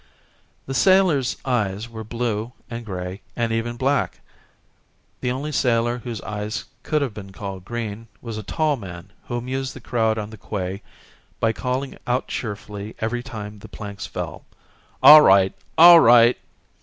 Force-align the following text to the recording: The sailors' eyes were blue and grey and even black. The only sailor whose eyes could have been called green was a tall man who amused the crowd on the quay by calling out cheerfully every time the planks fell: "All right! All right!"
The 0.65 0.73
sailors' 0.73 1.37
eyes 1.45 1.87
were 1.87 2.03
blue 2.03 2.53
and 2.71 2.83
grey 2.83 3.21
and 3.35 3.51
even 3.51 3.77
black. 3.77 4.19
The 5.19 5.29
only 5.29 5.51
sailor 5.51 5.99
whose 5.99 6.19
eyes 6.23 6.65
could 6.81 7.03
have 7.03 7.13
been 7.13 7.31
called 7.31 7.65
green 7.65 8.07
was 8.19 8.35
a 8.35 8.41
tall 8.41 8.77
man 8.77 9.13
who 9.27 9.37
amused 9.37 9.75
the 9.75 9.79
crowd 9.79 10.17
on 10.17 10.31
the 10.31 10.39
quay 10.39 10.81
by 11.39 11.53
calling 11.53 11.99
out 12.07 12.27
cheerfully 12.27 12.95
every 12.97 13.21
time 13.21 13.59
the 13.59 13.67
planks 13.69 14.07
fell: 14.07 14.43
"All 15.03 15.21
right! 15.21 15.53
All 15.77 15.99
right!" 15.99 16.35